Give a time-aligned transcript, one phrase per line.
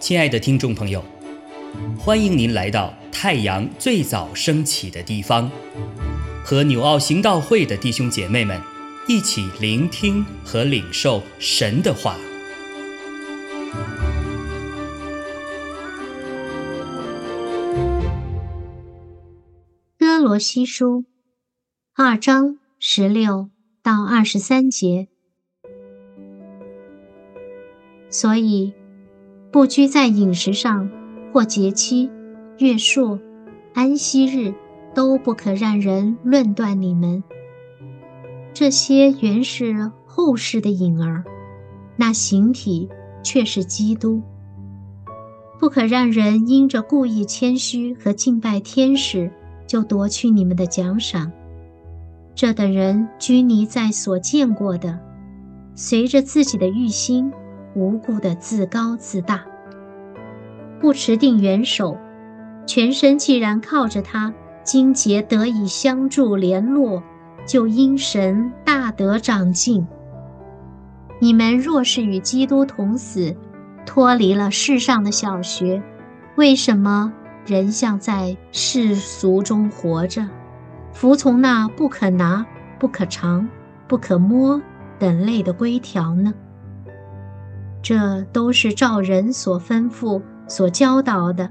[0.00, 1.04] 亲爱的听众朋友，
[1.96, 5.48] 欢迎您来到太阳最早升起的地方，
[6.44, 8.60] 和纽奥行道会的弟兄姐妹们
[9.06, 12.16] 一起聆听和领受神的话。
[19.96, 21.04] 哥罗西书
[21.94, 23.50] 二章十六
[23.82, 25.09] 到二十三节，
[28.10, 28.74] 所以。
[29.52, 30.88] 不拘在饮食上，
[31.32, 32.08] 或节期、
[32.58, 33.18] 月数、
[33.74, 34.54] 安息日，
[34.94, 37.24] 都不可让人论断你们。
[38.54, 41.24] 这些原是后世的影儿，
[41.96, 42.88] 那形体
[43.24, 44.22] 却是基督。
[45.58, 49.32] 不可让人因着故意谦虚和敬拜天使，
[49.66, 51.32] 就夺去你们的奖赏。
[52.36, 54.96] 这等人拘泥在所见过的，
[55.74, 57.32] 随着自己的欲心。
[57.74, 59.44] 无故的自高自大，
[60.80, 61.96] 不持定元首，
[62.66, 67.02] 全身既然靠着他，筋节得以相助联络，
[67.46, 69.86] 就因神大得长进。
[71.20, 73.36] 你们若是与基督同死，
[73.86, 75.82] 脱离了世上的小学，
[76.36, 77.12] 为什么
[77.46, 80.28] 仍像在世俗中活着，
[80.92, 82.44] 服从那不可拿、
[82.78, 83.48] 不可尝、
[83.86, 84.60] 不可摸
[84.98, 86.34] 等类的规条呢？
[87.82, 91.50] 这都是照人所吩咐、所教导的。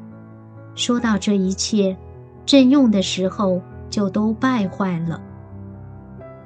[0.75, 1.97] 说到这一切，
[2.45, 5.21] 正用的时候就都败坏了。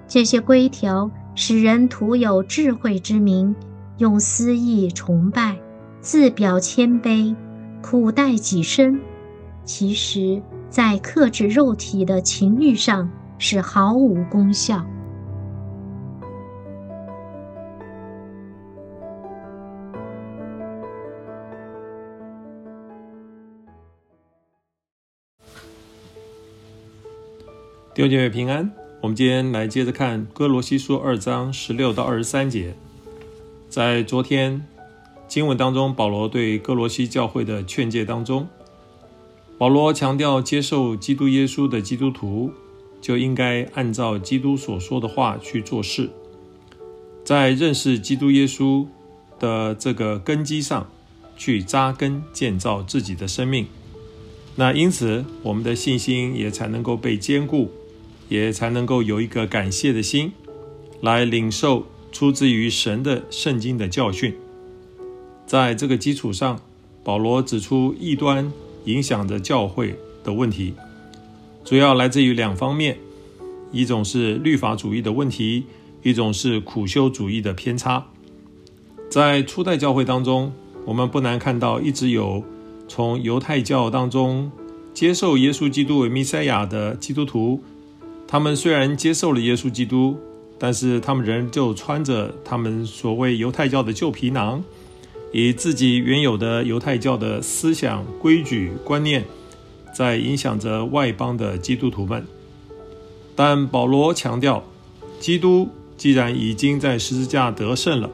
[0.07, 3.55] 这些规条使人徒有智慧之名，
[3.97, 5.57] 用私意崇拜，
[6.01, 7.35] 自表谦卑，
[7.81, 8.99] 苦待己身。
[9.65, 14.85] 其实，在克制肉体的情欲上是毫无功效。
[27.95, 28.71] 弟兄姐妹平安，
[29.01, 32.73] 我们今天来接着看哥罗西书二章十六到二十三节。
[33.69, 34.65] 在昨天
[35.27, 38.47] 经文当中，保罗对哥罗西教会的劝诫当中，
[39.59, 42.51] 保罗强调，接受基督耶稣的基督徒
[42.99, 46.09] 就应该按照基督所说的话去做事，
[47.23, 48.87] 在认识基督耶稣
[49.39, 50.89] 的这个根基上
[51.37, 53.67] 去扎根建造自己的生命。
[54.55, 57.69] 那因此，我们的信心也才能够被坚固。
[58.29, 60.31] 也才能够有一个感谢的心，
[61.01, 64.35] 来领受出自于神的圣经的教训。
[65.45, 66.59] 在这个基础上，
[67.03, 68.51] 保罗指出异端
[68.85, 70.73] 影响着教会的问题，
[71.65, 72.97] 主要来自于两方面：
[73.71, 75.65] 一种是律法主义的问题，
[76.01, 78.07] 一种是苦修主义的偏差。
[79.09, 80.53] 在初代教会当中，
[80.85, 82.43] 我们不难看到，一直有
[82.87, 84.51] 从犹太教当中
[84.93, 87.61] 接受耶稣基督为弥赛亚的基督徒。
[88.33, 90.17] 他们虽然接受了耶稣基督，
[90.57, 94.63] 但是他们仍旧穿着他们所谓犹太教的旧皮囊，
[95.31, 99.23] 以自己原有的犹太教的思想、规矩、观念，
[99.95, 102.25] 在影响着外邦的基督徒们。
[103.35, 104.63] 但保罗强调，
[105.19, 108.09] 基督既然已经在十字架得胜了，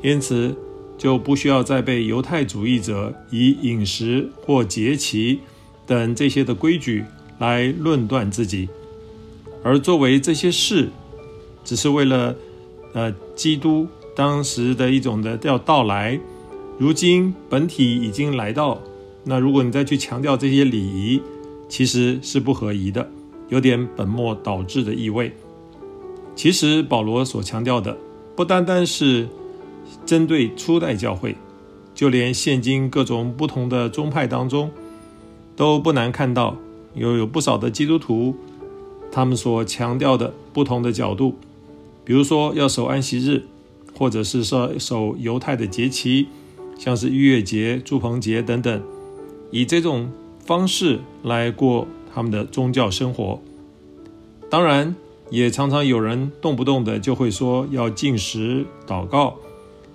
[0.00, 0.54] 因此
[0.96, 5.40] 就不需要再被犹太主义者以饮食或节期
[5.84, 7.04] 等这些的规矩
[7.40, 8.68] 来论断自己。
[9.62, 10.88] 而作为这些事，
[11.64, 12.34] 只是为了，
[12.92, 16.18] 呃，基督当时的一种的要到来，
[16.78, 18.80] 如今本体已经来到，
[19.24, 21.20] 那如果你再去强调这些礼仪，
[21.68, 23.08] 其实是不合宜的，
[23.48, 25.32] 有点本末倒置的意味。
[26.36, 27.96] 其实保罗所强调的，
[28.36, 29.26] 不单单是
[30.04, 31.34] 针对初代教会，
[31.92, 34.70] 就连现今各种不同的宗派当中，
[35.56, 36.56] 都不难看到
[36.94, 38.36] 有有不少的基督徒。
[39.16, 41.36] 他们所强调的不同的角度，
[42.04, 43.44] 比如说要守安息日，
[43.98, 46.26] 或者是说守犹太的节期，
[46.78, 48.82] 像是逾越节、祝棚节等等，
[49.50, 50.10] 以这种
[50.44, 53.40] 方式来过他们的宗教生活。
[54.50, 54.94] 当然，
[55.30, 59.36] 也常常有人动不动的就会说要进食、祷告，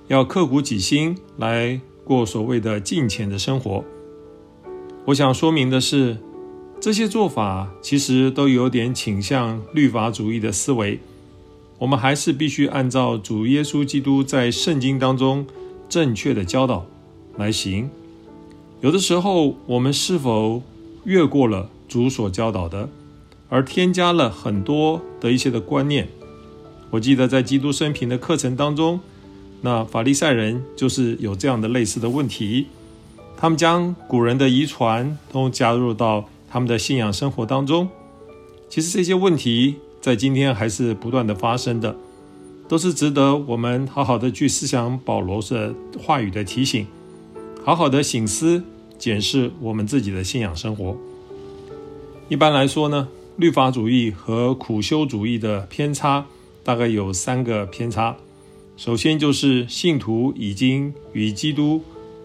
[0.07, 3.83] 要刻苦己心来过所谓的敬虔的生活。
[5.05, 6.17] 我想说明的是。
[6.81, 10.99] 这些做法其实都有点倾向律法主义的思维。
[11.77, 15.45] 我们还是必须按照主耶稣基督在圣经当中
[15.87, 16.87] 正确的教导
[17.37, 17.87] 来行。
[18.81, 20.63] 有的时候，我们是否
[21.03, 22.89] 越过了主所教导的，
[23.47, 26.07] 而添加了很多的一些的观念，
[26.89, 28.99] 我记得在基督生平的课程当中，
[29.61, 32.65] 那法利赛人就是有这样的类似的问题，
[33.37, 37.87] 他们将古人的遗传都加入到他们的信仰生活当中。
[38.69, 41.95] 其实这些问题在今天还是不断的发生的，
[42.67, 46.85] 都是值得我们好好的去思想保罗的话语的提醒，
[47.63, 48.61] 好好的醒思
[48.99, 50.97] 检视我们自己的信仰生活。
[52.27, 53.07] 一般来说呢，
[53.37, 56.25] 律法主义和苦修主义的偏差。
[56.63, 58.15] 大概有三个偏差。
[58.77, 61.81] 首先就是信徒已经与基督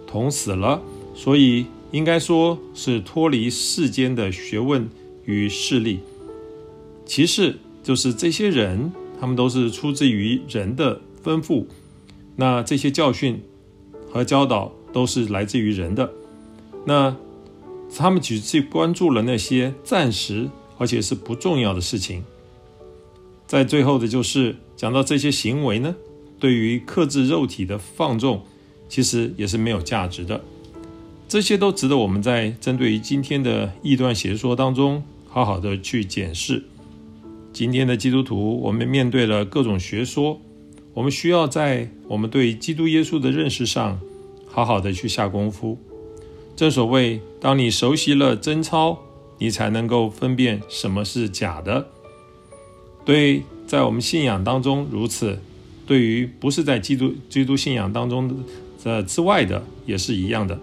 [0.07, 0.83] 同死了，
[1.15, 4.89] 所以应该说是脱离世间的学问
[5.25, 6.01] 与势力。
[7.05, 11.65] 其次就是这些人，他们都是出自于人的吩咐，
[12.35, 13.41] 那这些教训
[14.11, 16.13] 和教导都是来自于人的。
[16.85, 17.17] 那
[17.97, 20.49] 他们只是关注了那些暂时
[20.79, 22.25] 而且是不重要的事情。
[23.47, 25.95] 在最后的就是讲到这些行为呢，
[26.41, 28.43] 对于克制肉体的放纵，
[28.89, 30.45] 其实也是没有价值的。
[31.29, 36.63] 这些都值得我们在针对于今天的异端邪说当中，好好的去检视。
[37.53, 40.41] 今天的基督徒，我们面对了各种学说，
[40.95, 43.99] 我们需要在我们对基督耶稣的认识上，
[44.47, 45.77] 好好的去下功夫。
[46.55, 48.97] 正所谓，当你熟悉了真操，
[49.39, 51.89] 你才能够分辨什么是假的。
[53.05, 55.41] 对，在我们信仰当中如此，
[55.87, 58.45] 对于不是在基督基督信仰当中
[58.85, 60.57] 的之外的，也是一样的。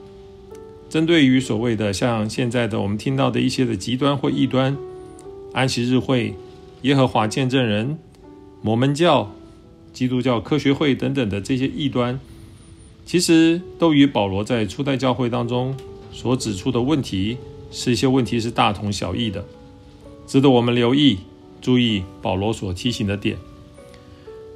[0.94, 4.78] 针对于所谓的像现在的我们听到的一些的极端或异端，
[5.52, 6.36] 安息日会、
[6.84, 7.98] 耶和华见证人、
[8.62, 9.32] 摩门教、
[9.92, 12.20] 基督教科学会等等的这些异端，
[13.08, 15.76] 其实都与保罗在初代教会当中
[16.12, 17.38] 所指出的问题，
[17.72, 19.44] 是一些问题是大同小异的，
[20.28, 21.18] 值得我们留意。
[21.60, 23.36] 注意保罗所提醒的点。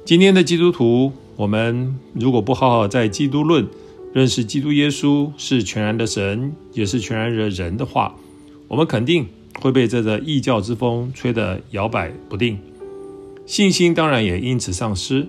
[0.04, 3.66] 今天的基督徒，我们如果不好好在基督论
[4.12, 8.14] 认识基督耶稣是全然的神，也是全然的人的话，
[8.66, 9.26] 我们肯定
[9.60, 12.58] 会被这个异教之风吹得摇摆不定，
[13.46, 15.26] 信心当然也因此丧失。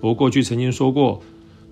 [0.00, 1.22] 我过去曾经说过，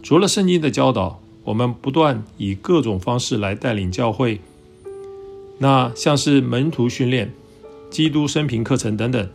[0.02, 4.40] 除了圣经的教导，我们不断以各种方式来带领教会，
[5.58, 7.32] 那像是门徒训练。
[7.90, 9.28] 基督生平课程等等，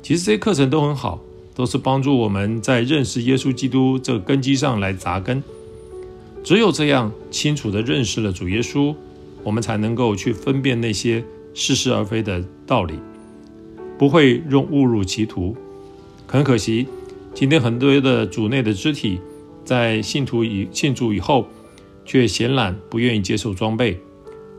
[0.00, 1.20] 其实这些课程都很好，
[1.52, 5.42] 都是帮助我们在认识耶稣基督这根基上来扎根。
[6.44, 8.94] 只有这样清楚地认识了主耶稣，
[9.42, 11.24] 我们才能够去分辨那些
[11.54, 12.98] 似是而非的道理，
[13.98, 15.56] 不会用误入歧途。
[16.26, 16.86] 很可惜，
[17.32, 19.18] 今天很多的主内的肢体，
[19.64, 21.46] 在信徒以信主以后，
[22.04, 23.98] 却闲懒，不愿意接受装备，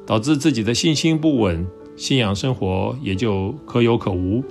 [0.08, 1.68] 导致自己的信心不稳。
[1.96, 4.44] 信仰生活也就可有可无。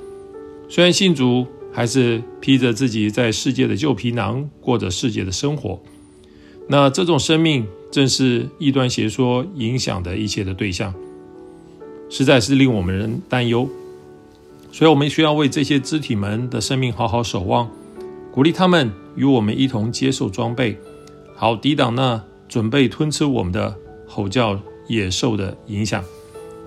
[0.68, 5.82] 虽然信主，还是披着自己在世界的旧皮囊，过着世界的生活。
[6.66, 10.92] 那这种生命，正是异端邪说影响的一切的对象，
[12.08, 13.68] 实在是令我们人担忧。
[14.72, 17.70] 所以，我们需要为这些肢体们的生命好好守望，
[18.32, 20.76] 鼓励他们与我们一同接受装备，
[21.36, 23.76] 好抵挡那准备吞吃我们的
[24.08, 24.58] 吼叫
[24.88, 26.02] 野兽的影响。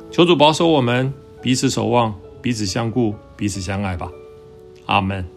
[0.10, 1.12] 求主保守我们，
[1.42, 4.10] 彼此守望，彼此相顾，彼此相爱吧。
[4.86, 5.37] 阿门。